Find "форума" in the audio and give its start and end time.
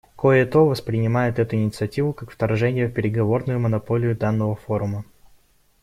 4.55-5.05